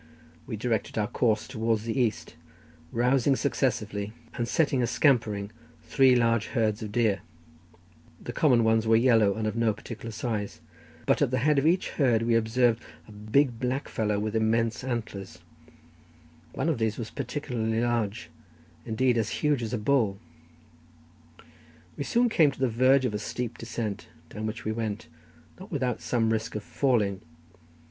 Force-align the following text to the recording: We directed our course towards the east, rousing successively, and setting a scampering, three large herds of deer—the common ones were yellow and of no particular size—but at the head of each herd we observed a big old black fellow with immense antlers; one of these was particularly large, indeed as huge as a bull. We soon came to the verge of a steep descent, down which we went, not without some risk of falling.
We 0.47 0.57
directed 0.57 0.97
our 0.97 1.05
course 1.05 1.47
towards 1.47 1.83
the 1.83 1.95
east, 1.95 2.35
rousing 2.91 3.35
successively, 3.35 4.13
and 4.33 4.47
setting 4.47 4.81
a 4.81 4.87
scampering, 4.87 5.51
three 5.83 6.15
large 6.15 6.47
herds 6.47 6.81
of 6.81 6.91
deer—the 6.91 8.33
common 8.33 8.63
ones 8.63 8.87
were 8.87 8.95
yellow 8.95 9.35
and 9.35 9.45
of 9.45 9.55
no 9.55 9.73
particular 9.73 10.11
size—but 10.11 11.21
at 11.21 11.29
the 11.29 11.37
head 11.37 11.59
of 11.59 11.67
each 11.67 11.91
herd 11.91 12.23
we 12.23 12.33
observed 12.33 12.81
a 13.07 13.11
big 13.11 13.49
old 13.49 13.59
black 13.59 13.87
fellow 13.87 14.17
with 14.17 14.35
immense 14.35 14.83
antlers; 14.83 15.37
one 16.53 16.67
of 16.67 16.79
these 16.79 16.97
was 16.97 17.11
particularly 17.11 17.79
large, 17.81 18.31
indeed 18.87 19.19
as 19.19 19.29
huge 19.29 19.61
as 19.61 19.71
a 19.71 19.77
bull. 19.77 20.17
We 21.95 22.03
soon 22.03 22.27
came 22.27 22.49
to 22.49 22.59
the 22.59 22.67
verge 22.67 23.05
of 23.05 23.13
a 23.13 23.19
steep 23.19 23.55
descent, 23.59 24.07
down 24.29 24.47
which 24.47 24.65
we 24.65 24.71
went, 24.71 25.09
not 25.59 25.71
without 25.71 26.01
some 26.01 26.33
risk 26.33 26.55
of 26.55 26.63
falling. 26.63 27.21